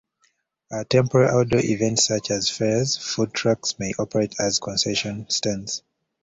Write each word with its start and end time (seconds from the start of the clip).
At 0.71 0.89
temporary 0.89 1.29
outdoor 1.29 1.59
events 1.63 2.07
such 2.07 2.31
as 2.31 2.49
fairs, 2.49 2.97
food 2.97 3.35
trucks 3.35 3.77
may 3.77 3.93
operate 3.99 4.33
as 4.39 4.57
concession 4.57 5.29
stands. 5.29 5.83